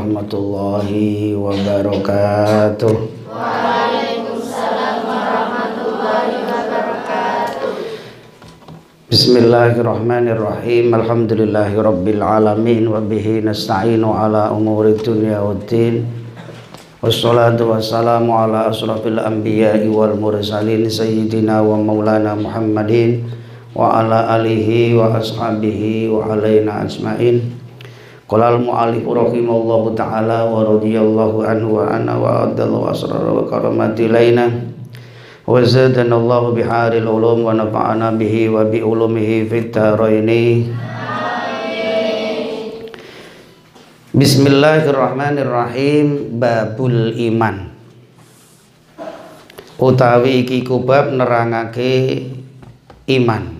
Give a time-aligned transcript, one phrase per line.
[0.00, 2.96] Assalamualaikum warahmatullahi wabarakatuh.
[9.12, 10.88] Bismillahirrahmanirrahim.
[10.96, 16.08] Alhamdulillahi rabbil alamin wa bihi nasta'inu ala umuri dunya waddin.
[17.04, 23.28] Wassalatu wassalamu ala asrafil anbiya'i wal mursalin sayyidina wa maulana Muhammadin
[23.76, 27.59] wa ala alihi wa ashabihi wa alaina ajmain.
[28.30, 34.46] Qala al-mu'allif rahimallahu ta'ala wa radhiyallahu anhu wa ana wa adallahu asrar wa karamati laina
[35.50, 40.70] wa zadana Allah biharil ulum wa nafa'ana bihi wa bi ulumihi fit dharaini
[44.14, 46.38] Bismillahirrahmanirrahim.
[46.38, 47.74] Babul iman.
[49.74, 52.30] Utawi iki kubab nerangake
[53.10, 53.59] iman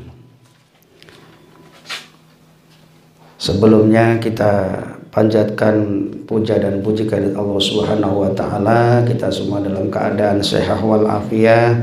[3.51, 4.71] Sebelumnya kita
[5.11, 9.03] panjatkan puja dan puji kepada Allah Subhanahu wa taala.
[9.03, 11.75] Kita semua dalam keadaan sehat wal afiat,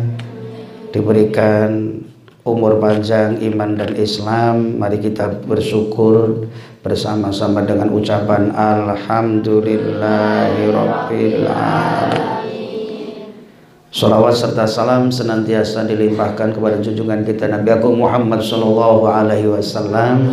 [0.95, 1.99] diberikan
[2.47, 4.79] umur panjang iman dan Islam.
[4.79, 6.47] Mari kita bersyukur
[6.87, 13.27] bersama-sama dengan ucapan alhamdulillahirabbil alamin.
[13.91, 20.31] Salawat serta salam senantiasa dilimpahkan kepada junjungan kita Nabi Agung Muhammad sallallahu alaihi wasallam.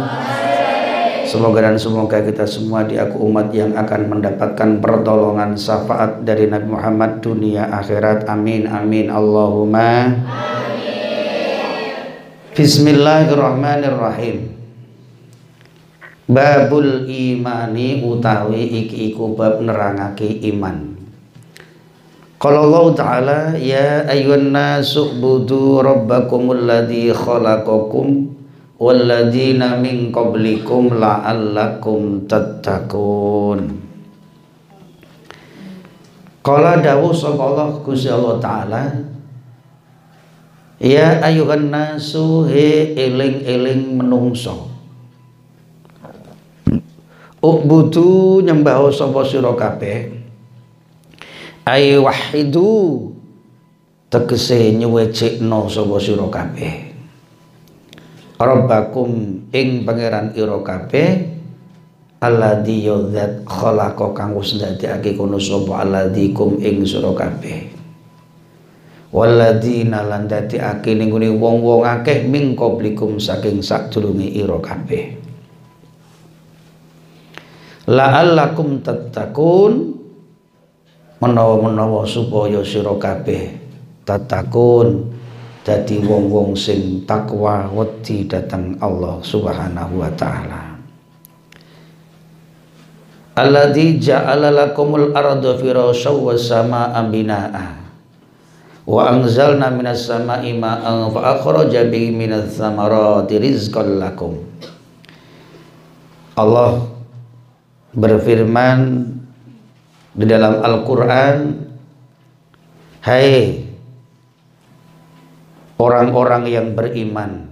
[1.34, 7.26] Semoga dan semoga kita semua diaku umat yang akan mendapatkan pertolongan syafaat dari Nabi Muhammad
[7.26, 8.30] dunia akhirat.
[8.30, 10.14] Amin amin Allahumma.
[10.14, 10.54] Amin.
[12.54, 14.46] Bismillahirrahmanirrahim.
[16.30, 20.94] Babul imani utawi iki iku bab nerangake iman.
[22.38, 28.23] Kalau Allah Ta'ala Ya ayuhan nasu budu rabbakumul ladhi khalaqakum
[28.84, 33.80] walladzina min qablikum la'allakum tattaqun.
[36.44, 38.84] Qala dawu sallallahu Gusti Allah taala
[40.76, 44.68] Ya ayuhan nasu he eling-eling menungso.
[47.40, 50.12] Ubudu nyembah sapa sira kabeh.
[51.64, 53.08] Ay wahidu
[54.12, 56.83] tegese nyuwecikno sapa sira kabeh
[58.44, 59.10] Rabbakum
[59.48, 61.32] ing pangeran ira kabeh
[62.20, 67.72] alladzi yadzat khalaqa kang wis ndadekake kono sapa alladikum ing sira kabeh.
[69.14, 75.16] Walladzina lan dadekake ning wong-wong akeh ming qablikum saking sadurunge ira kabeh.
[77.88, 79.72] La'allakum tattaqun
[81.20, 83.64] menawa-menawa supaya sira kabeh
[84.04, 85.16] tatakun
[85.64, 90.76] dadi wong-wong sing takwa wedi datang Allah Subhanahu wa taala.
[93.34, 97.66] Alladzi ja'ala lakumul arda firasyaw was samaa'a binaa'a.
[98.84, 104.38] Wa anzalna minas samaa'i ma'an fa akhraja bihi minats thamarati rizqan lakum.
[106.36, 106.84] Allah
[107.96, 109.08] berfirman
[110.12, 111.64] di dalam Al-Qur'an
[113.04, 113.63] Hai
[115.78, 117.50] orang-orang yang beriman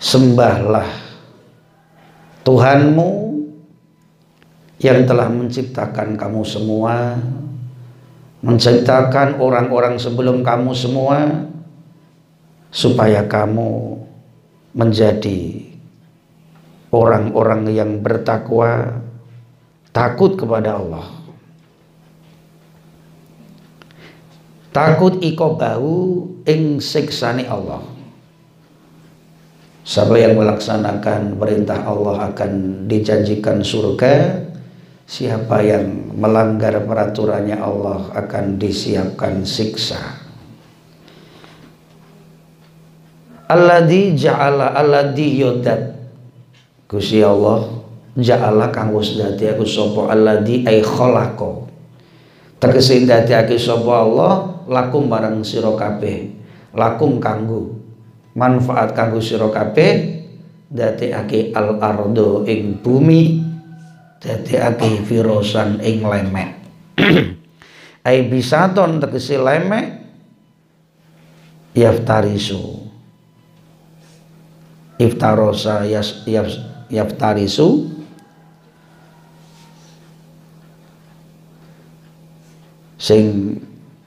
[0.00, 0.88] sembahlah
[2.44, 3.10] Tuhanmu
[4.84, 7.16] yang telah menciptakan kamu semua
[8.44, 11.48] menciptakan orang-orang sebelum kamu semua
[12.68, 13.96] supaya kamu
[14.76, 15.72] menjadi
[16.92, 19.00] orang-orang yang bertakwa
[19.96, 21.23] takut kepada Allah
[24.74, 27.80] takut iko bau ing siksani Allah.
[29.84, 34.44] Siapa yang melaksanakan perintah Allah akan dijanjikan surga
[35.04, 40.00] Siapa yang melanggar peraturannya Allah akan disiapkan siksa.
[43.44, 45.92] Alladhi ja'ala alladhi yodat
[46.88, 47.68] Gusti Allah
[48.16, 50.16] ja'ala kang dadi aku sapa?
[50.16, 51.68] Alladhi ay khalaqa
[52.56, 56.32] Tegese dadekake sapa Allah lakum marang sira kabeh.
[56.74, 57.84] Lakum kanggo
[58.34, 60.24] manfaat kanggo sira kabeh
[60.66, 63.40] dadekake al ardo ing bumi
[64.18, 66.50] dadekake firosan ing lemek.
[68.08, 70.02] Ai bisaton tegese lemek?
[71.74, 72.86] Yaftarisu.
[74.94, 76.46] Iftarosa yas, yaf,
[76.86, 77.90] yaftarisu.
[82.94, 83.58] Sing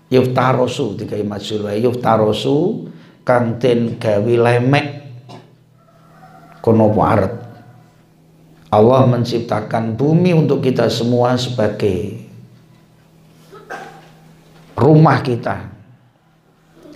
[0.07, 2.87] yuftarosu dikai majul wae yuftarosu
[3.27, 4.87] kang den gawe lemek.
[6.63, 7.47] Kono waret
[8.67, 12.27] Allah menciptakan bumi untuk kita semua sebagai
[14.75, 15.77] rumah kita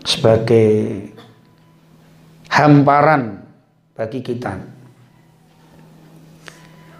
[0.03, 1.07] sebagai
[2.51, 3.45] hamparan
[3.95, 4.59] bagi kita.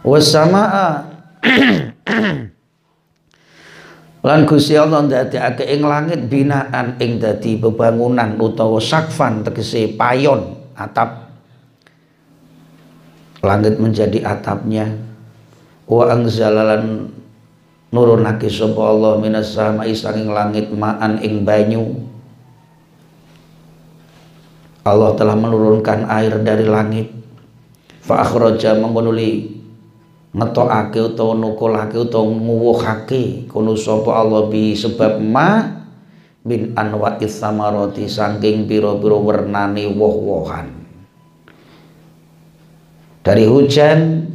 [0.02, 1.12] Wassamaa
[4.22, 11.34] lan Gusti Allah ndadekake ing langit binaan ing dadi bebangunan utawa sakfan tegese payon atap.
[13.42, 14.94] Langit menjadi atapnya.
[15.90, 17.10] Wa angzalalan
[17.90, 22.06] nurunake sapa Allah minas sama'i sanging langit ma'an ing banyu.
[24.82, 27.10] Allah telah menurunkan air dari langit.
[28.02, 29.61] Fa akhraja mengkonuli
[30.32, 33.52] ngetokake utawa nukulake utawa nguwuhake.
[33.52, 35.68] Kono sapa Allah bi sebab ma
[36.48, 40.68] min anwa'is samarati saking pira-pira wernane woh-wohan.
[43.22, 44.26] Dari hujan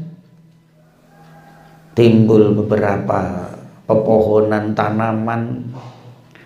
[1.99, 3.51] timbul beberapa
[3.89, 5.75] pepohonan tanaman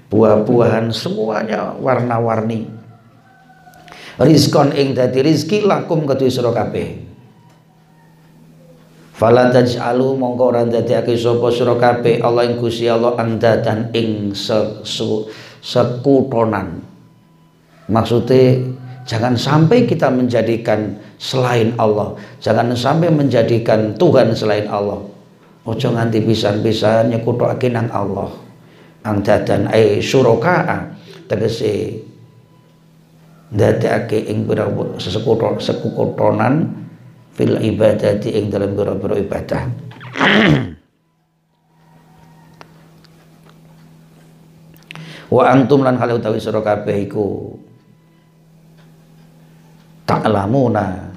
[0.08, 2.64] buah-buahan semuanya warna-warni.
[4.16, 7.09] Rizkon ing dadi rizki lakum kedue sira kabeh
[9.20, 14.32] Fala taj'alu mongko ora ndadekake sapa sira kabeh Allah ing Gusti Allah andadan ing
[15.60, 16.80] sekutonan.
[17.84, 18.64] Maksudnya
[19.04, 25.04] jangan sampai kita menjadikan selain Allah, jangan sampai menjadikan Tuhan selain Allah.
[25.68, 28.32] Ojo nganti pisan-pisan nyekutake nang Allah.
[29.04, 30.96] Angdadan ai syuraka
[31.28, 31.92] tegese
[33.52, 34.48] ndadekake ing
[34.96, 36.88] sesekuton sekutonan
[37.34, 39.62] fil ibadati ing dalam biro-biro ibadah.
[45.30, 47.54] Wa antum lan hal utawi sira kabeh iku
[50.02, 51.14] ta'lamuna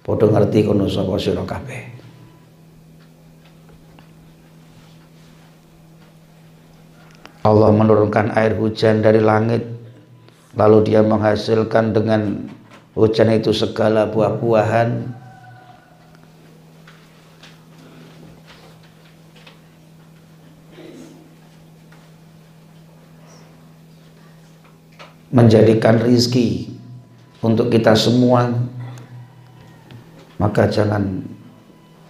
[0.00, 1.92] padha ngerti kono sapa sira kabeh.
[7.42, 9.66] Allah menurunkan air hujan dari langit
[10.56, 12.48] lalu dia menghasilkan dengan
[12.96, 15.20] hujan itu segala buah-buahan
[25.32, 26.76] menjadikan rizki
[27.40, 28.52] untuk kita semua
[30.36, 31.24] maka jangan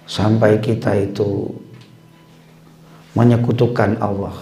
[0.08, 1.52] sampai kita itu
[3.12, 4.34] menyekutukan Allah.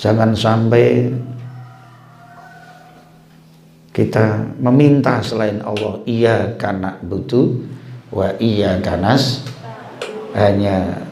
[0.00, 1.12] Jangan sampai
[3.92, 7.60] kita meminta selain Allah iya karena butuh
[8.08, 9.44] wa iya kanas
[10.32, 11.04] hanya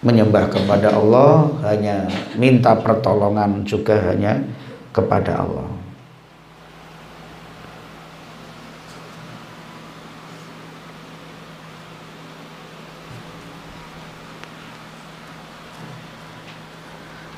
[0.00, 2.06] menyembah kepada Allah hanya
[2.38, 4.38] minta pertolongan juga hanya
[4.90, 5.68] kepada Allah.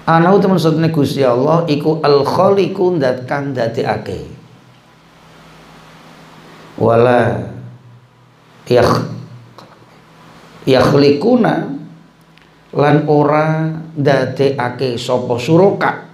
[0.03, 4.29] Ana teman maksudnya Gusti Allah iku al khaliqu dat kang dadekake.
[6.77, 7.49] Wala
[8.67, 9.09] yakh
[10.67, 11.55] yakhliquna
[12.75, 16.12] lan ora dadekake sapa suraka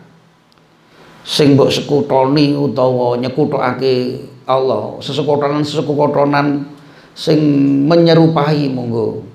[1.27, 4.97] sing mbok sekutoni utawa nyekutokake Allah.
[5.05, 6.65] Sesekutonan sesekutonan
[7.13, 7.39] sing
[7.85, 9.27] menyerupai monggo.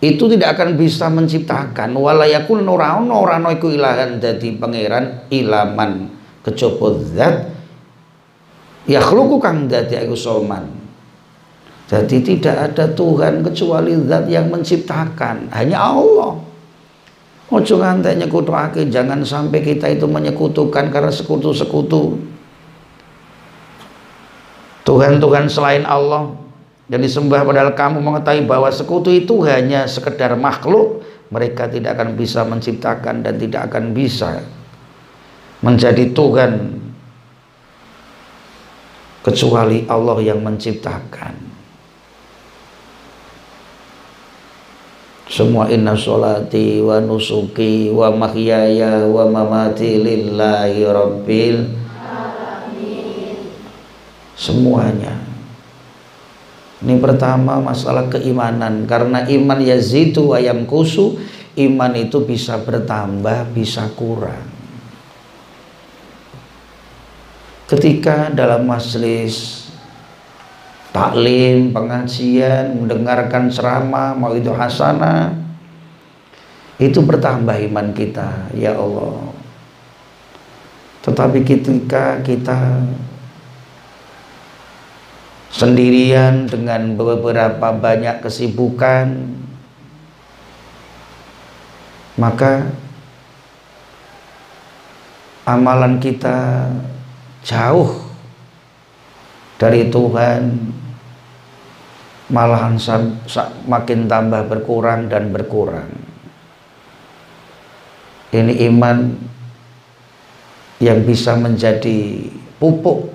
[0.00, 1.96] Itu tidak akan bisa menciptakan.
[1.96, 6.12] Walayakul ora ono iku ilahan dadi pangeran ilaman.
[6.44, 7.36] Kejaba zat
[8.84, 10.68] yakhluqu kang dadi aku soman.
[11.84, 15.52] Jadi tidak ada Tuhan kecuali zat yang menciptakan.
[15.52, 16.53] Hanya Allah
[17.52, 22.16] Ojo ngantek nyekutuake, jangan sampai kita itu menyekutukan karena sekutu-sekutu.
[24.84, 26.32] Tuhan-Tuhan selain Allah
[26.88, 32.44] yang disembah padahal kamu mengetahui bahwa sekutu itu hanya sekedar makhluk, mereka tidak akan bisa
[32.48, 34.44] menciptakan dan tidak akan bisa
[35.64, 36.80] menjadi Tuhan
[39.24, 41.43] kecuali Allah yang menciptakan.
[45.34, 51.74] Semua inna sholati wa nusuki wa mahyaya wa mamati lillahi rabbil
[54.38, 55.10] semuanya.
[56.78, 58.86] Ini pertama masalah keimanan.
[58.86, 61.18] Karena iman yazidu wa yamkusu
[61.58, 64.54] iman itu bisa bertambah, bisa kurang.
[67.66, 69.63] Ketika dalam majelis
[70.94, 75.34] taklim, pengajian, mendengarkan ceramah, mau itu hasanah,
[76.78, 79.34] itu bertambah iman kita, ya Allah.
[81.02, 82.86] Tetapi ketika kita
[85.50, 89.34] sendirian dengan beberapa banyak kesibukan,
[92.14, 92.70] maka
[95.42, 96.70] amalan kita
[97.42, 98.06] jauh
[99.58, 100.72] dari Tuhan
[102.32, 102.80] malahan
[103.68, 105.90] makin tambah berkurang dan berkurang.
[108.34, 109.14] Ini iman
[110.82, 112.26] yang bisa menjadi
[112.58, 113.14] pupuk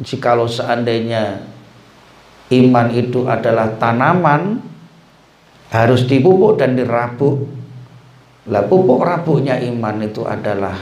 [0.00, 1.44] jikalau seandainya
[2.48, 4.62] iman itu adalah tanaman
[5.68, 7.52] harus dipupuk dan dirabuk.
[8.46, 10.78] Lah pupuk rabuknya iman itu adalah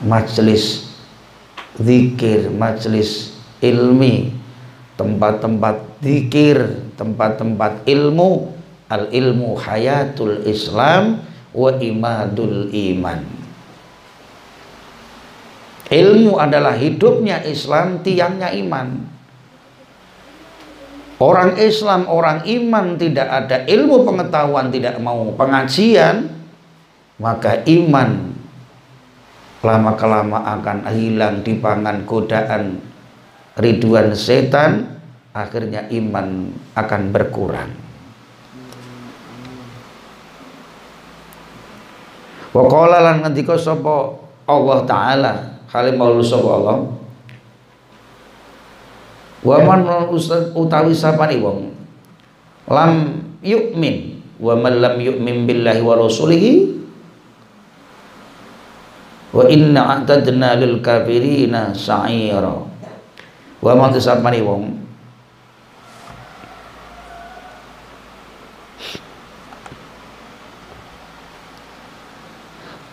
[0.00, 0.88] majelis
[1.76, 4.32] zikir, majelis ilmi,
[4.96, 8.50] tempat-tempat zikir, tempat-tempat ilmu,
[8.90, 11.22] al ilmu hayatul Islam
[11.54, 13.22] wa imadul iman.
[15.92, 19.08] Ilmu adalah hidupnya Islam, tiangnya iman.
[21.22, 26.26] Orang Islam, orang iman tidak ada ilmu pengetahuan, tidak mau pengajian,
[27.22, 28.34] maka iman
[29.62, 32.82] lama kelama akan hilang di pangan godaan
[33.54, 35.01] ridwan setan
[35.32, 37.72] akhirnya iman akan berkurang.
[42.52, 44.12] Wa lan ngendika sapa
[44.44, 45.32] Allah taala
[45.72, 46.78] kali maulu sapa Allah?
[49.42, 50.12] Wa man
[50.52, 51.72] utawi sapane wong?
[52.68, 52.92] Lam
[53.40, 56.52] yu'min wa man lam yu'min billahi wa rasulihi?
[59.32, 62.52] Wa inna a'tadna lil kafirina sa'ira.
[63.64, 64.81] Wa man sapane wong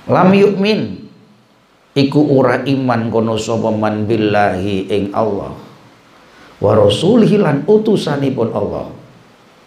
[0.10, 1.10] lam yu'min.
[1.94, 5.52] Iku ora iman kono sapa man billahi ing Allah.
[6.60, 8.88] Wa rasulihi lan utusanipun Allah.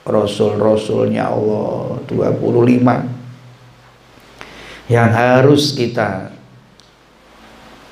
[0.02, 6.34] Rasul-rasulnya Allah 25 yang harus kita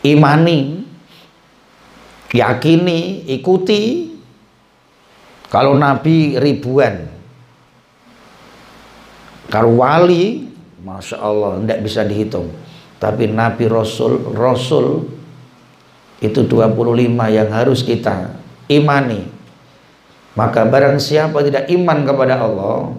[0.02, 0.82] imani
[2.34, 4.10] yakini ikuti.
[5.50, 7.10] Kalau nabi ribuan
[9.50, 10.46] kalau wali
[10.80, 12.48] Masya Allah tidak bisa dihitung.
[13.00, 15.08] Tapi nabi rasul rasul
[16.20, 18.36] itu 25 yang harus kita
[18.68, 19.24] imani.
[20.36, 22.96] Maka barang siapa tidak iman kepada Allah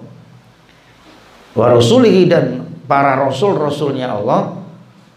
[1.51, 4.55] wa rasulihi dan para rasul-rasulnya Allah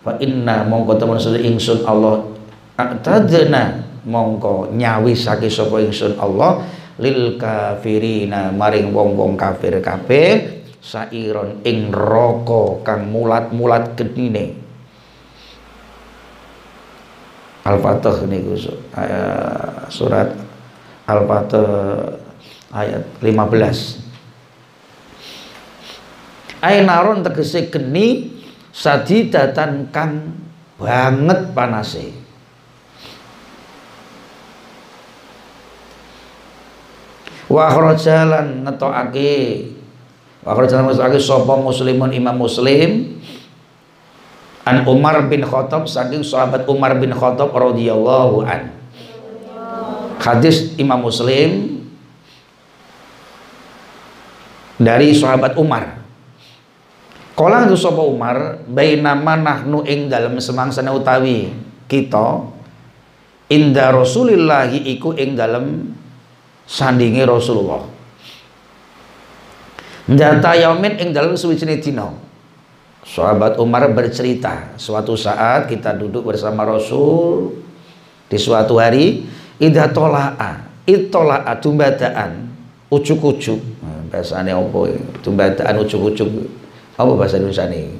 [0.02, 2.26] fa inna mongko temen sedhe ingsun Allah
[2.74, 6.66] atadna mongko nyawisake sapa ingsun Allah
[6.98, 14.60] lil kafirina maring wong-wong kafir kabeh sairon ing neraka kang mulat-mulat gedine
[17.64, 18.52] Al-Fatih niku
[19.88, 20.36] surat
[21.08, 21.64] Al-Fatih
[22.68, 24.04] ayat 15
[26.64, 28.40] Ainaron tegese geni
[28.72, 30.32] sadidatan kang
[30.80, 32.16] banget panase.
[37.52, 39.32] Wa kharajalan ngetokake
[40.44, 43.16] kharajalan ngetokake sapa muslimun imam muslim.
[44.64, 48.72] An Umar bin Khattab saking sahabat Umar bin Khattab radhiyallahu an.
[50.16, 51.84] Hadis Imam Muslim
[54.80, 56.00] dari sahabat Umar.
[57.36, 61.52] Kala itu sapa Umar bainama nahnu ing dalem semangsane utawi
[61.84, 62.46] kita
[63.52, 65.92] inda Rasulillahi iku ing dalem
[66.64, 67.93] sandingi Rasulullah.
[70.04, 72.12] Ndata yaumin ing dalem suwijine dina.
[73.04, 77.52] Sahabat Umar bercerita, suatu saat kita duduk bersama Rasul
[78.32, 79.28] di suatu hari
[79.60, 82.48] idza tolaa, itolaa tumbadaan,
[82.88, 83.60] ucuk-ucuk.
[83.84, 84.88] Nah, bahasane opo?
[85.20, 86.28] Tumbadaan ucuk-ucuk
[86.94, 87.98] apa bahasa Indonesia ini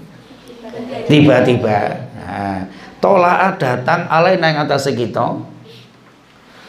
[1.10, 1.78] tiba-tiba
[2.14, 2.62] nah,
[3.02, 5.42] tolak datang alai nang atas kita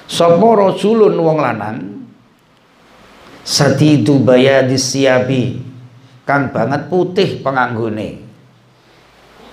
[0.09, 1.77] sapa rajulun wong lanang
[3.45, 5.61] sadidu bayadis siabi.
[6.25, 8.25] Kang banget putih penganggone.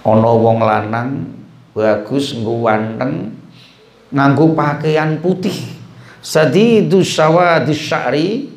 [0.09, 1.37] Ana wong lanang
[1.77, 2.65] bagus nggo
[4.09, 5.55] nganggo pakaian putih.
[6.25, 8.49] Sadidu sawadis sya'ri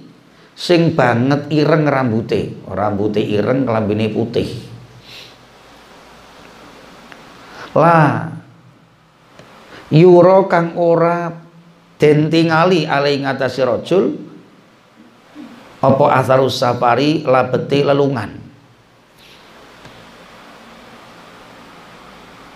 [0.55, 2.55] sing banget ireng rambute.
[2.71, 4.47] Rambute ireng kelambine putih.
[7.75, 8.31] Lah
[9.91, 11.35] yura kang ora
[11.99, 14.03] den tingali ali ngatasi rajul
[15.85, 18.41] apa asarus safari labete lelungan?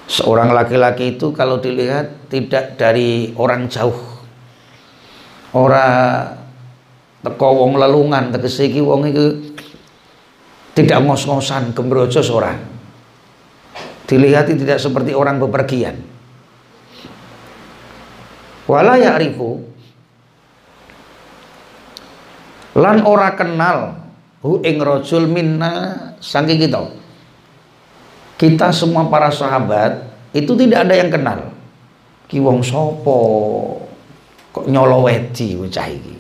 [0.10, 4.18] Seorang laki-laki itu kalau dilihat tidak dari orang jauh.
[5.54, 6.34] Orang
[7.22, 9.26] teko wong lelungan tegese iki wong iki
[10.74, 12.58] tidak ngos-ngosan gembrojo seorang.
[14.10, 16.02] Dilihat tidak seperti orang bepergian.
[18.66, 19.62] Wala ya'rifu
[22.80, 24.00] lan ora kenal
[24.40, 26.80] hu ing rajul minna saking kita.
[28.40, 31.52] Kita semua para sahabat itu tidak ada yang kenal.
[32.32, 33.20] Ki wong sapa?
[34.56, 36.16] Kok nyolowedi bocah iki?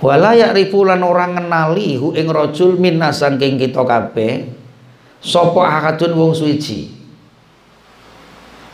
[0.00, 4.48] Wala ya'rifu lan orang ngenali hu ing rajul minna saking kita kabeh
[5.20, 6.99] sapa akadun wong suci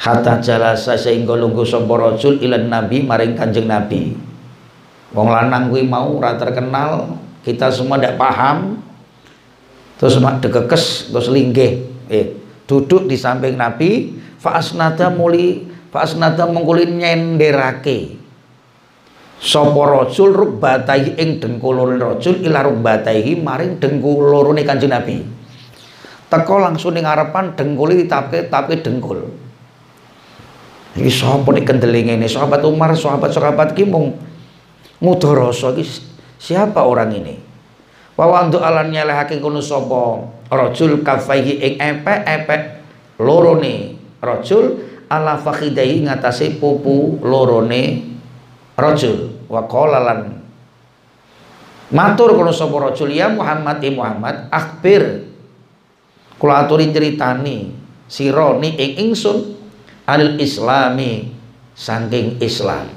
[0.01, 4.13] hatta jalasa sehingga lungguh sapa rajul ilan nabi maring kanjeng nabi
[5.17, 8.83] wong lanang kuwi mau ora terkenal kita semua ndak paham
[9.97, 12.37] terus dekekes terus linggih eh
[12.69, 18.27] duduk di samping nabi fa asnada muli fa asnada mengkulin nyenderake
[19.41, 25.21] sapa rajul rukbataihi ing dengkul loro rajul ila rukbataihi maring dengkul lorone Kanjeng Nabi.
[26.27, 29.46] Teko langsung ning ngarepan dengkul ditapke tapi dengkul.
[30.97, 34.17] Iki sapa nek kendeling ini sahabat Umar, sahabat-sahabat ki mung
[35.05, 35.77] mudharasa
[36.41, 37.37] siapa orang ini?
[38.17, 40.25] Wa wandu alan nyelehake kono sapa?
[40.49, 42.81] Rajul kafaihi ing epek-epek
[43.21, 44.01] lorone.
[44.25, 44.81] Rajul
[45.13, 48.17] ala fakhidai ngatasé pupu lorone.
[48.81, 49.69] Rajul wa
[51.93, 55.29] matur kono sapa rajul ya Muhammad ya Muhammad akhbir.
[56.41, 57.73] Kula aturi critani
[58.09, 59.56] sira ni ing ingsun
[60.07, 61.35] anil islami
[61.75, 62.89] saking Islam.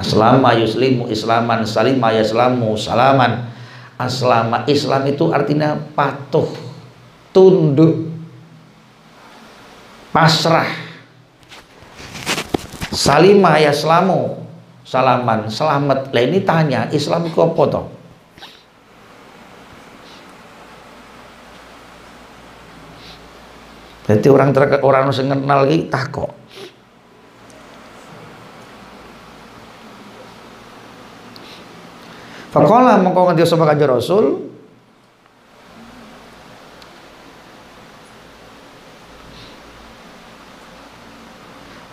[0.00, 3.52] Aslama yuslimu islaman salima yaslamu salaman.
[4.00, 6.48] Aslama Islam itu artinya patuh
[7.36, 8.08] tunduk
[10.08, 10.72] pasrah.
[12.90, 14.40] Salima yaslamu
[14.88, 16.16] salaman selamat.
[16.16, 17.64] Lah ini tanya Islam itu apa
[24.10, 26.34] jadi orang ter orang yang kenal lagi takok.
[32.50, 34.50] Fakola mengkau ngerti sama kanjeng Rasul?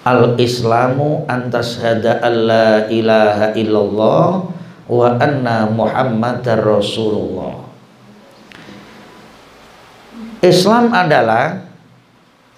[0.01, 4.49] Al islamu antas hada alla ilaha illallah
[4.89, 7.67] wa anna muhammadar rasulullah.
[10.41, 11.67] Islam adalah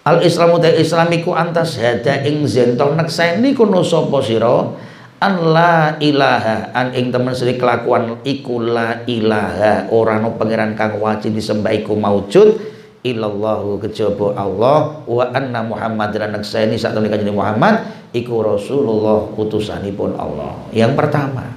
[0.09, 4.73] al islamu ta islamiku antas hada ing zento nekseni kuno sapa sira?
[5.19, 9.91] An la ilaha an ing temen sri kelakuan iku la ilaha.
[9.91, 12.55] Ora no pangeran kang wajib disembah iku maujud.
[13.03, 15.03] Illallahu kejaba Allah.
[15.03, 16.15] Wa anna Muhammad.
[16.15, 17.83] Ini saat ini kanjeng Muhammad
[18.15, 20.55] iku Rasulullah utusanipun Allah.
[20.71, 21.51] Yang pertama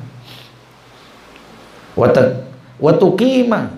[1.94, 3.70] wa tuqima.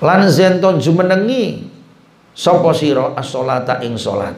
[0.00, 1.75] Lan zenton jumenengi
[2.36, 4.36] sapa sira as-sholata ing salat?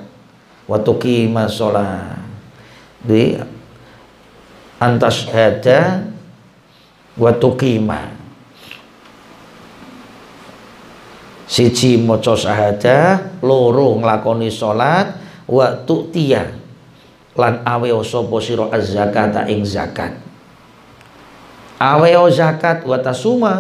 [0.71, 2.23] Wa tuqima salat.
[3.03, 3.35] Di
[4.79, 6.07] antas hada
[7.19, 8.15] wa tuqima.
[11.49, 15.19] Siji maca syahadah loro nglakoni salat
[15.51, 16.55] wa tu'tiya.
[17.35, 20.15] Lan awe sapa sira az-zakata ing zakat.
[21.83, 23.55] Awe zakat wa tasuma.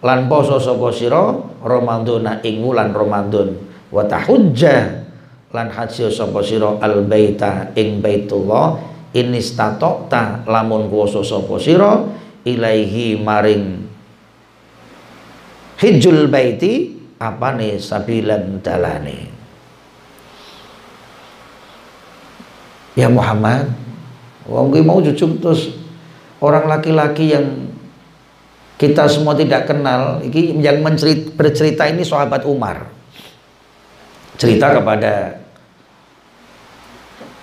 [0.00, 5.06] Lan poso sapa sira ramadhana ing wulan Ramadan wa tahujja.
[5.50, 6.78] Lan haji sapa sira?
[6.78, 8.78] Al baita ing baitullah.
[9.10, 12.06] Inistatokta lamun kuwasa sapa sira?
[12.46, 13.90] Ilaihi maring
[15.80, 19.18] hijjul baiti apa nih sabilan dalane.
[22.94, 23.72] Ya Muhammad
[24.44, 25.72] wong mau cucuk terus
[26.42, 27.70] orang laki-laki yang
[28.76, 30.80] kita semua tidak kenal ini yang
[31.36, 32.99] bercerita ini sahabat Umar
[34.40, 35.36] cerita kepada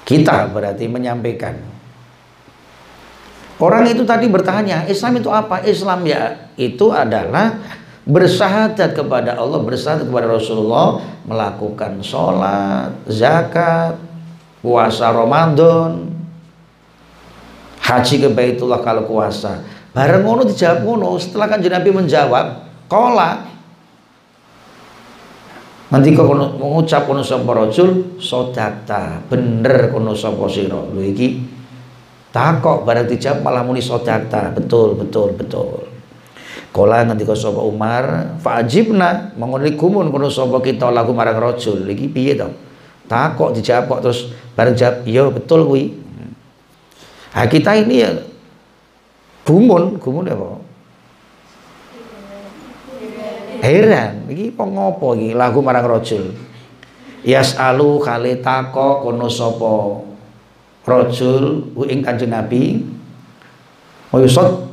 [0.02, 1.54] kita berarti menyampaikan.
[3.62, 5.62] Orang itu tadi bertanya Islam itu apa?
[5.66, 7.58] Islam ya itu adalah
[8.08, 13.98] bersyahadat kepada Allah, bersyahadat kepada Rasulullah, melakukan sholat, zakat,
[14.62, 16.18] puasa Ramadan
[17.88, 19.64] haji ke Baitullah kalau puasa.
[19.96, 22.46] Bareng ngono dijawab ngono setelah kan Nabi menjawab
[22.92, 23.47] kola
[25.88, 26.28] nanti kok
[26.60, 30.76] mengucap kono sapa rajul sodakta bener kono sapa sira.
[30.76, 31.40] Lho iki
[32.36, 35.88] takok bareng dijawab malah muni sodakta betul betul betul.
[36.78, 41.88] Nanti kau sapa Umar fajibna mengoni kumun kono sapa kita lagu marang rajul.
[41.88, 42.52] Iki piye to?
[43.08, 45.96] Takok dijawab kok terus bareng jawab iya betul kuwi.
[47.32, 48.12] Nah, kita ini ya
[49.48, 49.98] gumun.
[50.04, 50.67] Gumun apa
[53.68, 54.32] heran.
[54.32, 55.36] Iki kok ngopo iki?
[55.36, 56.32] Lagu marang rajul.
[57.28, 60.00] Yasalu kali takok kono sapa
[60.88, 62.80] rajul ing kanjeng Nabi.
[64.08, 64.72] Wa yusad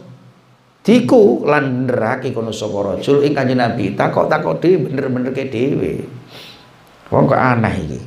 [0.86, 3.98] diku lan neraki kono sapa rajul ing kanjeng Nabi.
[3.98, 6.06] Takok-takok dhewe bener-bener ke dhewe.
[7.10, 8.00] Wong kok aneh iki?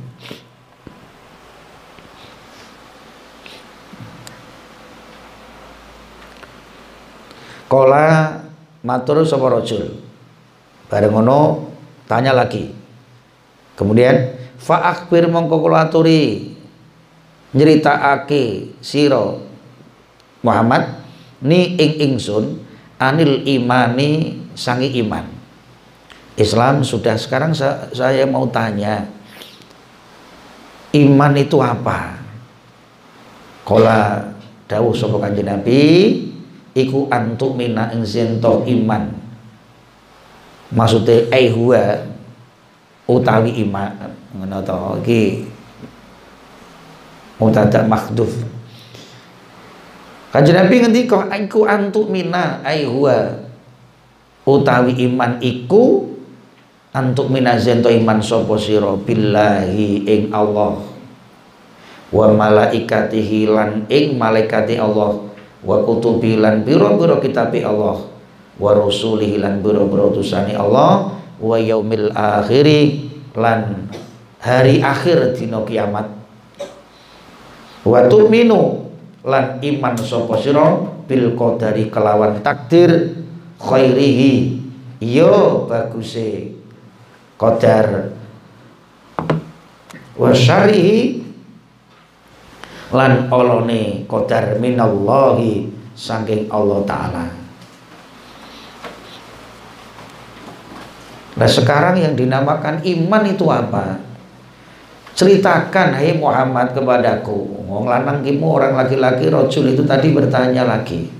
[7.68, 8.32] Kola
[8.80, 10.07] matur sapa rajul.
[10.88, 11.68] Bareng ngono
[12.08, 12.72] tanya lagi.
[13.76, 16.56] Kemudian fa akhbir mongko kula aturi
[18.80, 19.36] sira
[20.40, 21.04] Muhammad
[21.44, 22.64] ni ing ingsun
[22.96, 25.28] anil imani sangi iman.
[26.38, 27.52] Islam sudah sekarang
[27.92, 29.04] saya mau tanya
[30.96, 32.16] iman itu apa?
[33.68, 34.24] Kola
[34.64, 35.82] dawuh sapa kanjeng Nabi
[36.72, 38.08] iku antuk mina ing
[38.64, 39.27] iman
[40.72, 42.04] maksudnya ai huwa
[43.08, 44.76] utawi iman ngono to.
[45.00, 45.22] Iki
[47.40, 48.28] mutada makhduf
[50.28, 53.48] Kanjeng Nabi ngendika iku antuk mina ai huwa
[54.44, 56.04] utawi iman iku
[56.92, 58.92] antuk mina zento iman sapa sira?
[58.92, 60.84] Billahi ing Allah.
[62.12, 65.16] Wa malaikatihi lan ing malaikati Allah.
[65.64, 66.60] Wa kutubi lan
[67.24, 68.17] kitabi Allah
[68.58, 71.14] wa rasulihi lan biro-biro utusani Allah.
[71.38, 73.06] Wa yaumil akhiri
[73.38, 73.86] lan
[74.42, 76.10] hari akhir dina kiamat.
[77.86, 78.90] Wa tu'minu
[79.22, 83.22] lan iman sapa sira bil qadari kelawan takdir
[83.62, 84.58] khairihi.
[84.98, 86.58] Yo baguse
[87.38, 88.10] qadar.
[90.18, 91.22] Wa syarihi
[92.90, 97.24] lan olone qadar minallahi saking Allah taala.
[101.38, 104.02] Nah sekarang yang dinamakan iman itu apa?
[105.14, 107.66] Ceritakan hai Muhammad kepadaku.
[107.70, 111.10] Wong lanang orang laki-laki rojul itu tadi bertanya lagi.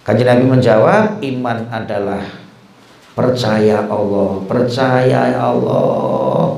[0.00, 2.24] Kajian Nabi menjawab, iman adalah
[3.12, 6.56] percaya Allah, percaya Allah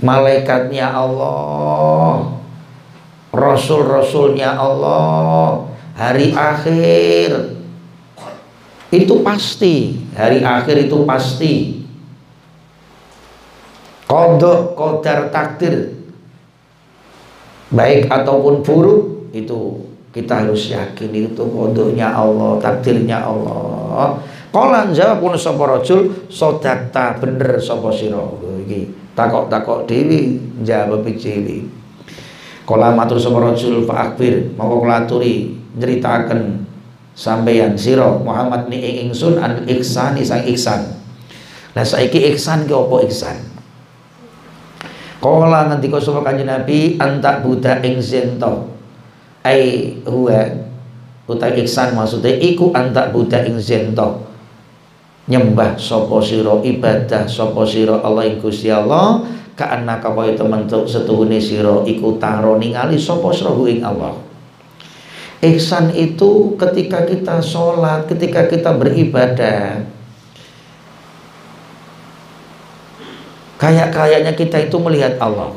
[0.00, 2.40] malaikatnya Allah
[3.30, 7.59] rasul-rasulnya Allah hari akhir
[8.90, 9.96] itu pasti.
[10.14, 11.54] Hari akhir itu pasti.
[14.10, 15.94] Kodok kodar takdir.
[17.70, 24.18] Baik ataupun buruk itu kita harus yakin itu kodoknya Allah takdirnya Allah.
[24.50, 28.18] Kolan jawab pun sapa rajul sodakta bener sapa sira?
[28.66, 31.80] Iki takok-takok dewi jawab dewi
[32.70, 36.69] kala matur sapa rasul fa akbir mongko klaturi nyritakaken
[37.20, 40.80] sampeyan sira Muhammad ni ing ingsun an ihsani sang ihsan.
[41.76, 43.36] Lah saiki ihsan ki apa ihsan?
[45.20, 48.72] Kala ngendika sapa kanjeng Nabi antak buddha ing zento
[49.44, 50.48] ai huwa
[51.28, 54.24] utai ihsan maksudnya iku antak buddha ing zento
[55.28, 59.20] nyembah sapa sira ibadah sapa sira Allah ing Gusti Allah
[59.60, 64.29] kaana kaya temen setuhune sira iku taro ningali sapa sira ing Allah
[65.40, 69.88] Ihsan itu ketika kita sholat, ketika kita beribadah
[73.60, 75.52] Kayak-kayaknya kita itu melihat Allah.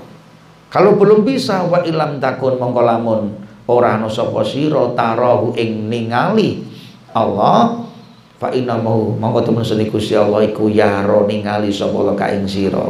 [0.67, 6.67] Kalau belum bisa wa ilam takun mongkolamun Orang no sapa sira tarahu ing ningali
[7.15, 7.87] Allah
[8.35, 12.83] fa inna mau mongko temen Allah iku yaro ningali sapa ka ing sira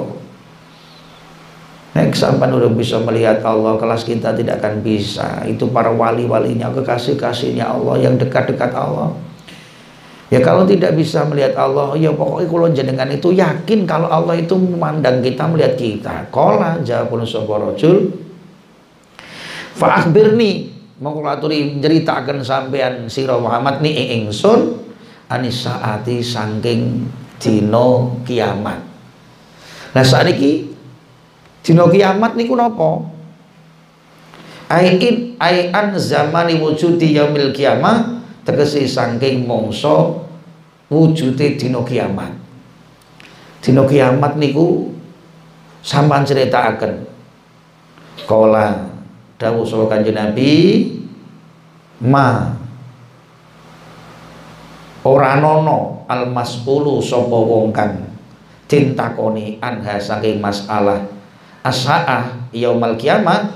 [1.93, 5.45] Nek sampai udah bisa melihat Allah kelas kita tidak akan bisa.
[5.45, 9.13] Itu para wali-walinya kekasih-kasihnya Allah yang dekat-dekat Allah.
[10.33, 14.57] Ya kalau tidak bisa melihat Allah Ya pokoknya kalau jenengan itu yakin Kalau Allah itu
[14.57, 16.15] memandang kita melihat kita.
[16.33, 18.09] Kola jawab sapa rajul
[19.77, 23.91] Fa akhbirni Mongko aturi ceritakan sampean sira Muhammad ni
[24.23, 24.79] ingsun
[25.27, 27.09] anis saati sangking
[27.41, 28.79] dino kiamat.
[29.91, 30.72] Nah saat ini
[31.63, 33.07] Dina kiamat niku napa?
[34.67, 40.19] Ain aian zamani wujudi yaumil kiamah tegese saking mangsa
[40.91, 42.35] wujude dina kiamat.
[43.63, 44.91] Dina kiamat niku
[45.79, 47.07] sampean critakaken.
[48.27, 48.91] Kala
[49.39, 50.51] dawuh sapa Kanjeng Nabi
[52.03, 52.55] ma
[55.03, 58.15] ora nono al mas'ulu sapa wong kang
[58.71, 61.12] dintakoni anha saking masalah
[61.63, 63.55] asaah yaumal kiamat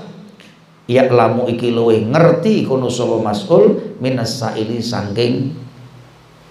[0.88, 5.52] ya lamu iki luwe ngerti kono sapa mas'ul minas saili saking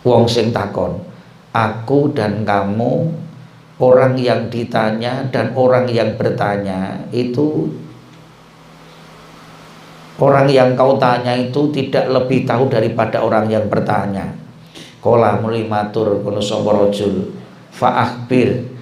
[0.06, 1.02] wong sing takon.
[1.58, 3.10] Aku dan kamu
[3.82, 7.74] orang yang ditanya dan orang yang bertanya itu
[10.22, 14.38] orang yang kau tanya itu tidak lebih tahu daripada orang yang bertanya.
[15.02, 17.34] Kola muli matur kono sapa rajul
[17.74, 18.77] fa akhbir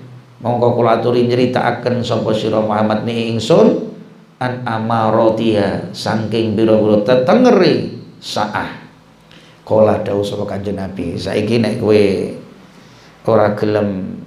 [0.46, 3.98] mongko kula aturi nyritakaken sapa sira Muhammad ni ingsun
[4.38, 8.86] an amarotia saking biro-biro tetengeri saah.
[9.66, 12.06] Kala dawuh sapa Kanjeng Nabi saiki nek kowe
[13.26, 14.22] ora gelem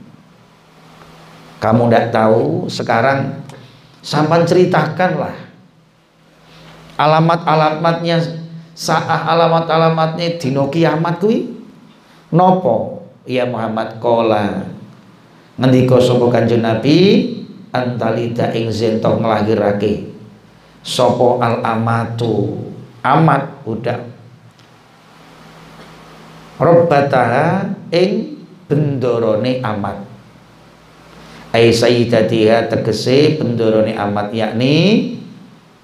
[1.63, 3.47] kamu ndak tahu sekarang
[4.03, 5.39] sampan ceritakanlah
[6.99, 8.19] alamat-alamatnya
[8.75, 11.55] saah alamat-alamatnya dino kiamat kuwi.
[12.35, 14.78] Nopo ya Muhammad kola
[15.59, 16.97] ngendika sapa Kanjeng Nabi
[17.75, 20.07] antalida ing zento nglahirake.
[20.87, 22.63] Sapa al amatu
[23.03, 24.01] amat budak.
[26.59, 28.41] Rabbataha ing
[28.71, 29.99] bendorone amat.
[31.51, 34.77] Ai sayyidatiha tegese bendorone amat yakni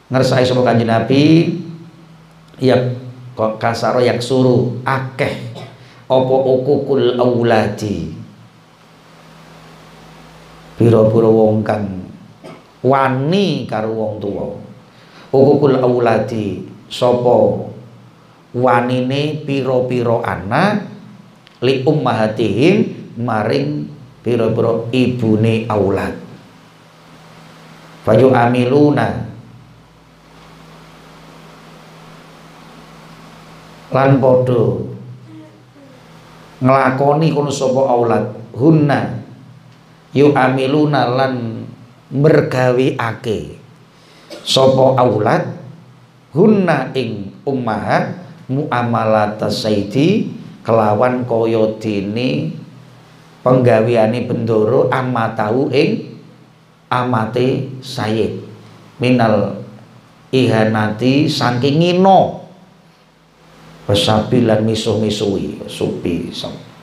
[0.09, 1.23] ngersai sapa Kanjeng Nabi
[2.63, 2.79] ya
[3.35, 5.35] kok kasaro yang suruh akeh
[6.07, 8.24] apa ukukul auladi
[10.75, 11.87] Pira-pira wong kang
[12.83, 14.47] wani karo wong tuwa.
[15.31, 17.67] Ukukul auladi sapa
[18.55, 20.87] wanine pira-pira anak
[21.63, 22.77] li ummahatihim
[23.23, 23.89] maring
[24.23, 26.15] pira-pira ibune aulad.
[28.05, 29.25] Fayu amiluna
[33.95, 34.63] lan padha
[36.61, 38.25] nglakoni kono sapa aulad
[38.59, 39.24] hunna
[40.15, 41.67] yu amiluna lan
[42.15, 43.59] mergawiake.
[44.47, 45.51] Sapa aulad
[46.31, 50.31] hunna ing ummahat muamalat sayyidi
[50.65, 52.55] kelawan kaya dene
[53.45, 56.17] penggaweane bendoro amatahu ing
[56.89, 58.41] amate sayyid
[58.97, 59.61] minal
[60.33, 62.45] ihanati saking ngino
[63.85, 66.74] wasabilan misuh-misuhi supi sama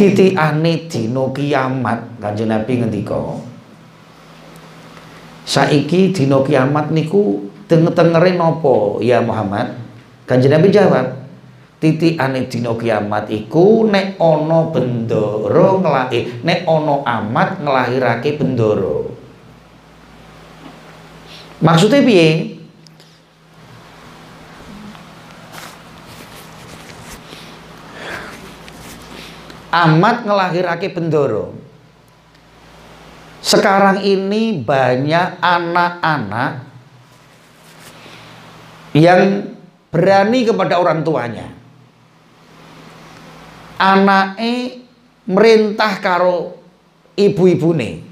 [0.00, 2.00] titikane dina kiamat.
[2.16, 3.20] Kanjeng Nabi ngendika
[5.44, 9.04] saiki dina kiamat niku tengere napa?
[9.04, 9.76] Ya Muhammad.
[10.24, 11.20] Kanjeng Nabi jawab
[11.80, 19.08] titikane dina kiamat iku nek ana bendara nglahi nek ana amat nglahirake bendara
[21.64, 22.49] maksudnya piye
[29.70, 31.54] amat ngelahirake bendoro.
[33.40, 36.52] Sekarang ini banyak anak-anak
[38.92, 39.54] yang
[39.88, 41.48] berani kepada orang tuanya.
[43.80, 44.84] Anaknya
[45.24, 46.60] merintah karo
[47.16, 48.04] ibu-ibune.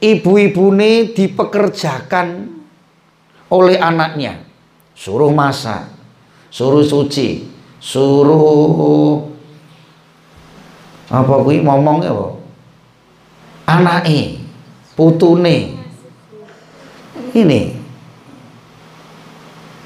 [0.00, 2.26] Ibu-ibune dipekerjakan
[3.52, 4.40] oleh anaknya.
[4.96, 5.92] Suruh masak
[6.52, 7.48] suruh suci
[7.80, 9.31] suruh
[11.12, 12.42] apa kuwi ngomong ya apa
[13.68, 14.42] anake
[14.96, 15.80] putune.
[17.32, 17.60] Ini.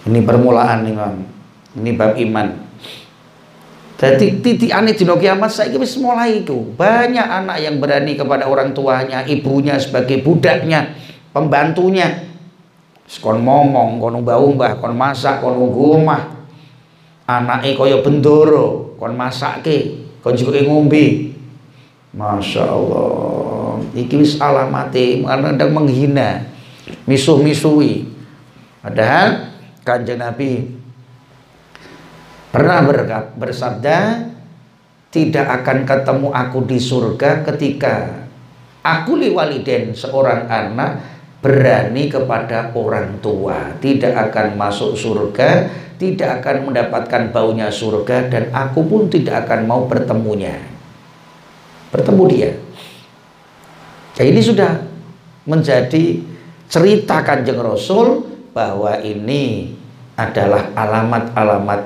[0.07, 1.17] Ini permulaan nih bang.
[1.79, 2.49] Ini bab iman.
[3.97, 8.77] Jadi titik aneh di kiamat saya wis mulai itu banyak anak yang berani kepada orang
[8.77, 10.95] tuanya ibunya sebagai budaknya
[11.33, 12.29] pembantunya.
[13.23, 16.35] Kon ngomong kon bau mbah kon masak kon ngomah
[17.25, 21.31] anake kaya bendoro kon masake kon juga ngombe.
[22.11, 23.79] Masya Allah.
[23.95, 26.51] Iki wis alamate kadang menghina.
[27.07, 28.11] Misuh-misuhi
[28.83, 29.51] padahal
[29.83, 30.71] kanjeng Nabi
[32.55, 32.83] pernah
[33.35, 34.31] bersabda
[35.11, 38.27] tidak akan ketemu aku di surga ketika
[38.87, 41.16] aku liwaliden seorang anak
[41.47, 43.79] berani kepada orang tua.
[43.79, 49.89] Tidak akan masuk surga tidak akan mendapatkan baunya surga dan aku pun tidak akan mau
[49.89, 50.61] bertemunya.
[51.89, 52.51] Bertemu dia.
[54.21, 54.85] Ya, ini sudah
[55.49, 56.21] menjadi
[56.69, 59.73] cerita Kanjeng Rasul bahwa ini
[60.17, 61.81] adalah alamat-alamat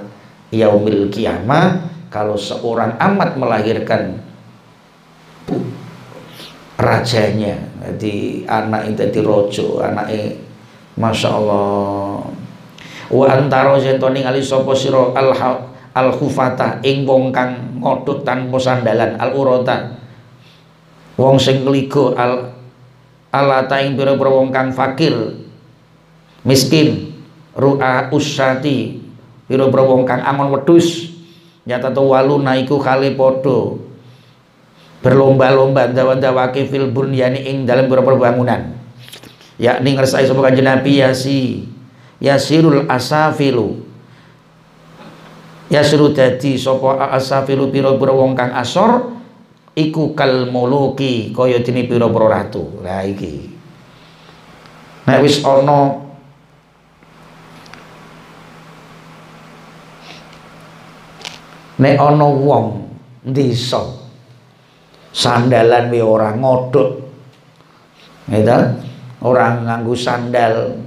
[0.50, 1.90] yaumil kiamah.
[2.10, 4.18] Kalau seorang amat melahirkan
[6.80, 7.56] rajanya.
[7.80, 10.36] Jadi anak itu di rojo anaknya
[10.96, 12.24] masya Allah.
[13.10, 15.36] Wa antara zentoni ngali sopo siro al
[15.90, 17.80] al khufata ing wong kang
[18.24, 19.96] tanpa sandalan al urota.
[21.20, 22.56] Wong sing kligo al
[23.30, 25.14] alata ing pira-pira wong kang fakir
[26.42, 27.14] miskin
[27.54, 28.98] ru'a usyati
[29.46, 31.12] pira-pira wong kang angon wedhus.
[31.60, 33.89] Nyata to walu naiku kali padha
[35.00, 38.76] berlomba-lomba ndawa-ndawake fil bunyani ing dalam pira-pira bangunan
[39.60, 41.68] yakni ngersai sapa kanjeng Nabi yasi
[42.20, 43.80] yasirul asafilu
[45.72, 49.20] yasiru dadi sapa asafilu pira-pira wong kang asor
[49.76, 52.82] iku kal muluki kaya dene pira-pira ratu.
[52.82, 53.48] Lah iki.
[55.06, 56.10] Nek wis ana
[61.80, 62.92] Nek ana wong
[65.10, 66.90] sandalan we ora ngodhok.
[68.30, 68.58] Gitu?
[69.20, 70.80] Orang nganggo sandal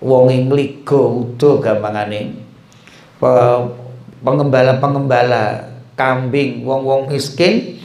[0.00, 2.40] wong mligo udo gampangane.
[4.20, 7.80] Pengembala-pengembala kambing wong-wong miskin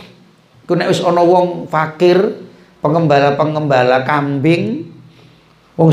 [0.65, 2.17] Ku nek wis wong fakir,
[2.81, 4.89] pengembala-pengembala kambing,
[5.77, 5.89] wong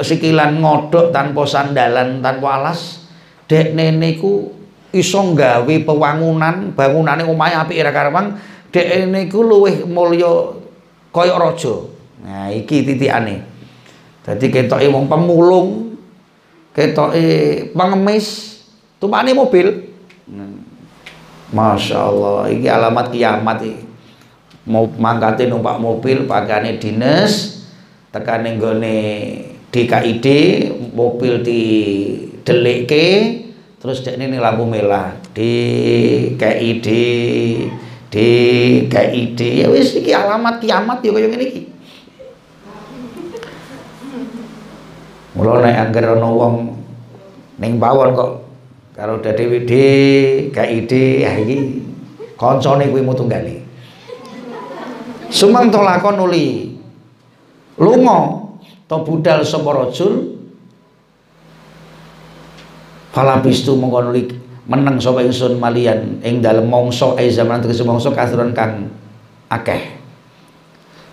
[0.00, 3.04] sikilan ngodok tanpa sandalan, tanpa alas,
[3.44, 4.56] dek nene ku
[4.96, 8.40] iso gawe pewangunan, bangunane omahe apik ora karepang,
[8.76, 10.52] dek nene ku luwih mulya
[11.08, 11.88] kaya raja.
[12.20, 13.40] Nah, iki titikane.
[14.20, 15.96] Dadi ketoke wong pemulung,
[16.76, 17.24] ketoke
[17.72, 18.60] pengemis,
[19.00, 19.88] tumpane mobil.
[21.46, 23.86] Masya Allah, ini alamat kiamat ini
[24.66, 27.62] mau mangkate numpak mobil pakaiane dinas
[28.10, 28.98] tekane nggone
[29.70, 30.26] DKID
[30.90, 31.62] mobil di
[32.42, 33.06] delekke
[33.78, 35.54] terus dek ini lampu merah di
[36.34, 36.88] KID
[38.10, 38.28] di
[38.86, 41.62] KID ya wis iki alamat kiamat ya kaya ngene iki.
[45.36, 46.54] Mula nek angger ana wong
[47.60, 48.30] ning pawon kok
[48.96, 49.72] karo DWD,
[50.54, 50.92] KID
[51.26, 51.84] ya iki
[52.40, 53.60] kancane kuwi mutu tunggali
[55.28, 56.78] Sumang lakon uli.
[57.76, 58.48] Lunga
[58.88, 60.38] to budal sapa rajul?
[63.12, 68.50] Falabistu mongko nuli meneng sapa ingsun malian ing dalem mangsa ai zaman tegese mangsa kasuran
[68.50, 68.90] kang
[69.46, 69.94] akeh.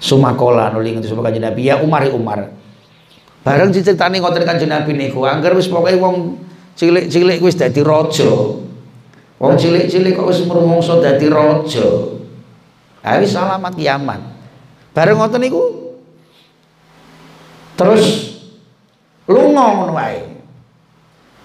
[0.02, 1.70] Sumakola nuli ngerti sapa kanjeng Nabi.
[1.70, 2.50] Ya Umar ya Umar.
[3.46, 5.24] Bareng diceritani ngoten kanjeng Nabi niku.
[5.24, 6.42] Angger wis pokoke wong
[6.74, 8.28] cilik-cilik wis dadi raja.
[9.38, 11.88] Wong cilik-cilik kok wis mrumangsa dadi raja.
[13.06, 14.20] Hari salamat kiamat.
[14.98, 15.64] Bareng ngoten niku.
[17.78, 18.34] Terus
[19.30, 20.20] lunga ngono wae.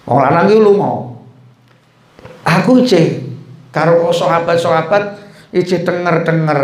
[0.09, 1.08] Wong lanang iki lunga.
[2.49, 3.21] Aku cek
[3.69, 5.21] karo sahabat-sahabat
[5.53, 6.61] iki denger-denger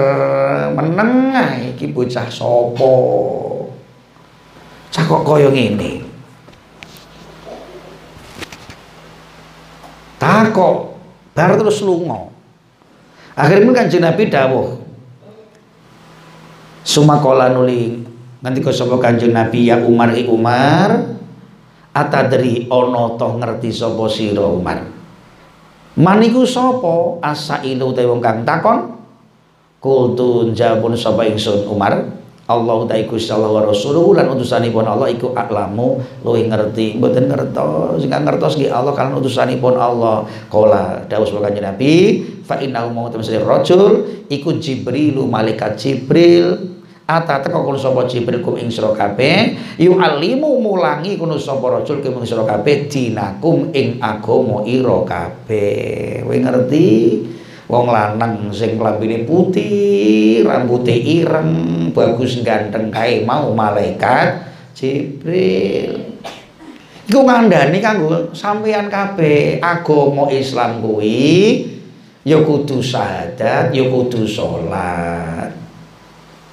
[0.74, 2.94] meneng ae iki bocah sapa.
[4.90, 6.02] Cah kok kaya ngene.
[10.18, 10.98] Takok
[11.38, 12.34] bar terus lunga.
[13.36, 14.80] Akhirnya kan Nabi dawuh
[16.86, 18.00] Sumakola nuli
[18.40, 21.18] nanti kau sapa kanjeng Nabi ya Umar i Umar
[21.92, 24.95] atadri ono toh ngerti sapa sira Umar
[25.96, 27.24] Maniku sapa?
[27.24, 29.00] Asailu te wong kang takon.
[29.80, 31.96] Kultu jawabun sapa ingsun Umar?
[32.46, 38.06] Allah ta iku Allah wa rasuluhu lan utusanipun Allah iku aklamu luwih ngerti mboten ngertos
[38.06, 40.30] sing ngertos nggih Allah kan utusanipun Allah.
[40.52, 46.75] Kala dawuh sapa Nabi fa innahu mautu rajul iku Jibrilu malaikat Jibril
[47.06, 52.18] Ata teko kono sapa Jibril kum ing sira kabeh alimu mulangi kono sapa rasul kum
[52.18, 56.26] ing sira kabeh dinakum ing agama ira kabeh.
[56.26, 56.90] Kowe ngerti?
[57.70, 66.18] Wong lanang sing klambine putih, rambute ireng, bagus ganteng kae mau malaikat Jibril.
[67.06, 71.70] Iku ngandani kanggo sampeyan kabeh agama Islam kuwi
[72.26, 75.65] ya kudu syahadat, ya kudu salat.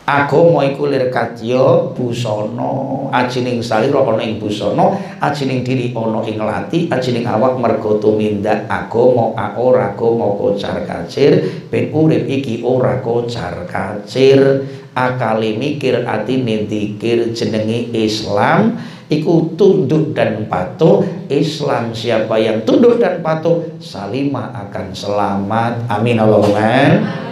[0.03, 3.07] Agama iku lir kadya busana.
[3.13, 9.37] Ajining salira ana ing busana ajining diri ana ing lati ajining awak mergo tumindak agama
[9.55, 11.67] ora agama kocar kacir.
[11.71, 14.67] Ben urip iki ora kocar kacir.
[14.93, 18.77] Akali mikir atine dikir jenenge Islam
[19.09, 21.01] iku tunduk dan patuh.
[21.33, 25.89] Islam siapa yang tunduk dan patuh salima akan selamat.
[25.89, 26.61] Amin Allahumma.
[26.61, 27.23] Amin.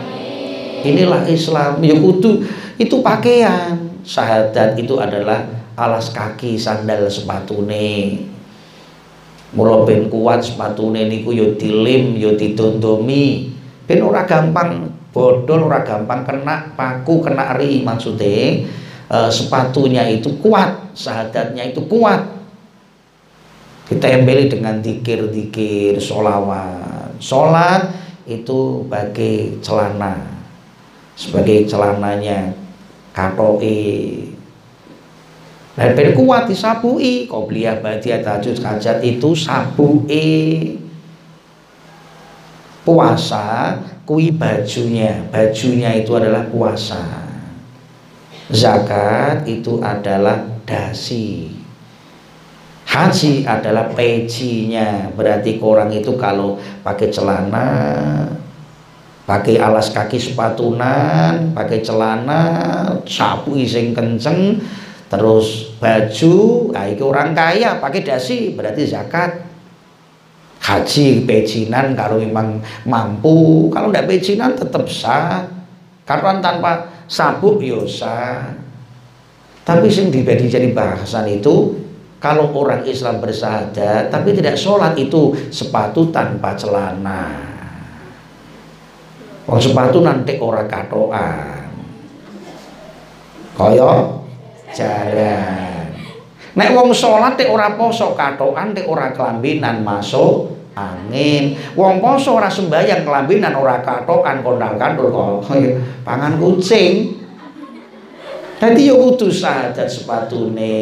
[0.80, 1.84] Inilah Islam.
[1.84, 2.40] Ya kudu
[2.80, 3.76] itu pakaian.
[4.00, 5.44] Syahadat itu adalah
[5.76, 8.24] alas kaki sandal sepatune.
[9.52, 13.52] Mula ben kuat sepatune niku yo ya dilim yo ya didondomi.
[13.84, 18.62] Ben ora gampang bodol ora gampang kena paku kena ri maksudnya
[19.10, 22.40] e, sepatunya itu kuat syahadatnya itu kuat.
[23.90, 27.90] Kita embeli dengan dikir-dikir solawat sholat
[28.30, 30.30] itu bagi celana
[31.18, 32.54] sebagai celananya
[33.10, 34.30] katoi
[35.80, 37.24] dan ben kuat disabui.
[37.24, 40.76] Qobliyah badiah tahajud hajat itu sabui.
[42.84, 45.24] Puasa kui bajunya.
[45.32, 47.00] Bajunya itu adalah puasa.
[48.52, 51.54] Zakat itu adalah dasi.
[52.84, 55.08] Haji adalah pecinya.
[55.16, 57.70] Berarti orang itu kalau pakai celana
[59.30, 62.42] pakai alas kaki sepatunan pakai celana
[63.06, 64.58] sapu iseng kenceng
[65.06, 66.70] terus baju.
[66.74, 69.46] Nah itu orang kaya pakai dasi berarti zakat.
[70.60, 73.70] Haji pecinan kalau memang mampu.
[73.70, 75.46] Kalau tidak pecinan tetap sah.
[76.04, 78.50] Karuan tanpa sabuk ya sah.
[79.62, 81.78] Tapi sing dibagi jadi bahasan itu
[82.18, 87.49] kalau orang Islam bersahadat tapi tidak sholat itu sepatu tanpa celana
[89.50, 91.66] Wong sepatu nanti ora katoan
[93.58, 93.92] kaya
[94.70, 95.90] jalan
[96.50, 101.54] Nek wong sholat tek ora poso katokan tek ora kelambinan masuk angin.
[101.78, 105.54] Wong poso ora sembayang kelambinan ora katokan kondang kandul kok
[106.06, 107.22] pangan kucing.
[108.60, 110.74] Dadi yo kudu sahadat sepatune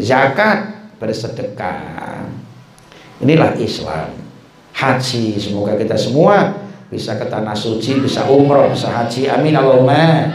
[0.00, 2.26] zakat bersedekah.
[3.22, 4.08] Inilah Islam.
[4.72, 9.28] Haji semoga kita semua bisa ke tanah suci, bisa umroh, bisa haji.
[9.28, 10.32] Amin Allahumma.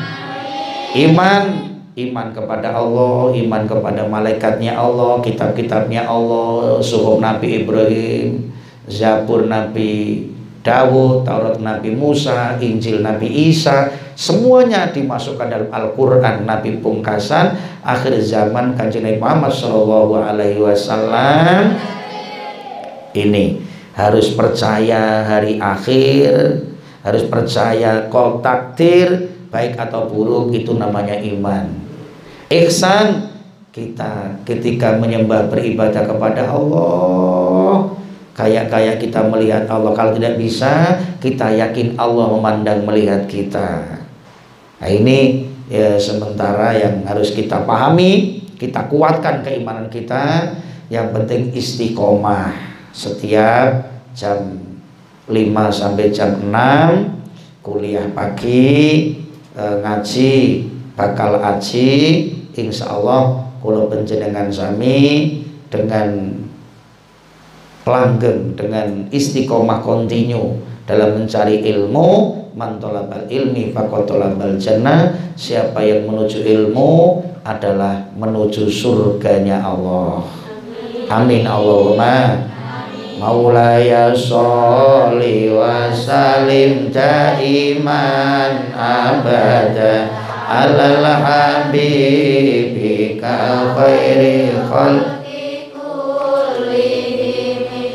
[0.94, 8.50] Iman iman kepada Allah, iman kepada malaikatnya Allah, kitab-kitabnya Allah, suhuf Nabi Ibrahim,
[8.90, 10.26] Zabur Nabi
[10.66, 17.54] Dawud, Taurat Nabi Musa, Injil Nabi Isa, semuanya dimasukkan dalam Al-Quran Nabi Pungkasan,
[17.86, 21.78] akhir zaman kanjeng Muhammad Shallallahu Alaihi Wasallam.
[23.14, 26.66] Ini harus percaya hari akhir,
[27.06, 31.70] harus percaya kau takdir, baik atau buruk itu namanya iman.
[32.50, 33.30] Ihsan
[33.74, 37.90] kita ketika menyembah beribadah kepada Allah
[38.34, 39.94] kayak kayak kita melihat Allah.
[39.94, 44.02] Kalau tidak bisa kita yakin Allah memandang melihat kita.
[44.82, 50.58] Nah ini ya sementara yang harus kita pahami kita kuatkan keimanan kita.
[50.92, 54.62] Yang penting istiqomah setiap jam
[55.26, 55.34] 5
[55.74, 59.18] sampai jam 6 kuliah pagi
[59.58, 60.34] eh, ngaji
[60.94, 61.90] bakal aji
[62.54, 65.42] insya Allah kalau penjenengan sami
[65.74, 66.38] dengan
[67.84, 75.16] langgeng dengan istiqomah kontinu dalam mencari ilmu mantolabal ilmi fakotolabal jannah.
[75.34, 80.22] Siapa yang menuju ilmu adalah menuju surganya Allah.
[81.12, 82.53] Amin Allahumma
[83.24, 90.12] maulaya sholli wa salim ta'iman abada.
[90.44, 92.52] Alal habibika
[93.80, 94.52] khairi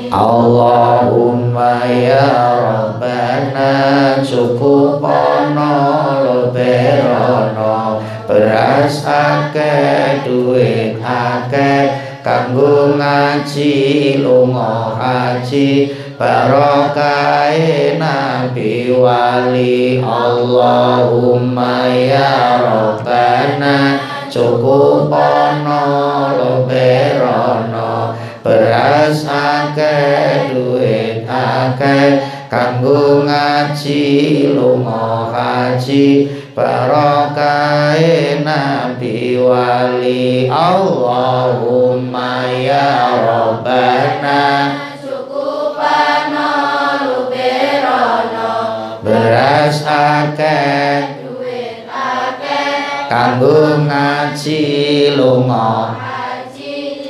[0.09, 5.76] Allahumma ya Rabbana cukup ono
[6.24, 12.08] lo berono berasa ke duit akeh.
[12.29, 15.89] Kanggo ngaji lunga haji.
[16.20, 23.97] Barokai nabi wali Allahumma ya Rabbana.
[24.29, 25.89] Cukupono
[26.37, 28.12] lo berono
[28.45, 32.20] beras akeh duit akeh.
[32.53, 34.05] Kanggo ngaji
[34.53, 36.29] lunga haji
[36.59, 40.51] barokai nabi wali.
[40.51, 44.75] Allahumma ya Rabbana.
[48.99, 51.23] Beras akeh.
[51.23, 53.07] Duit akeh.
[53.07, 54.67] Kanggo ngaji
[55.15, 55.95] lunga.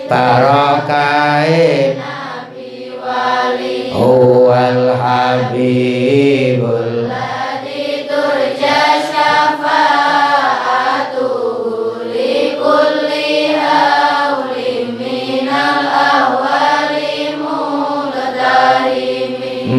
[0.09, 3.77] Barakahe nabi wali.
[3.99, 6.98] Wal habibul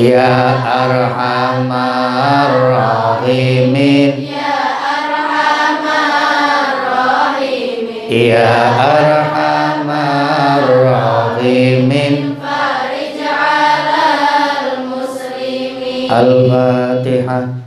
[0.00, 8.48] Ya Arhamar Rahimin Ya Arhamar Rahimin Ya
[8.80, 12.32] Arhamar Rahimin
[16.08, 17.60] Al-Fatihah.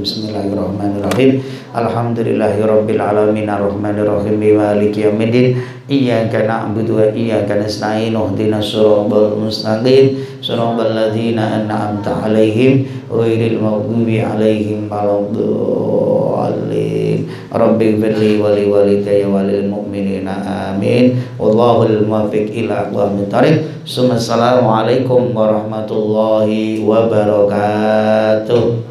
[0.00, 1.44] Bismillahirrahmanirrahim.
[1.76, 5.60] Alhamdulillahirabbil alamin arrahmanirrahim maliki yaumiddin.
[5.92, 8.16] Iyyaka na'budu wa iyyaka nasta'in.
[8.16, 18.66] Ihdinas siratal mustaqim siratal ladzina an'amta 'alaihim ghairil maghdubi 'alaihim waladdallin Rabbi ighfirli wa li
[18.66, 28.89] walidayya wa lil mu'minina amin wallahul muwaffiq ila aqwamit thariq Assalamualaikum warahmatullahi wabarakatuh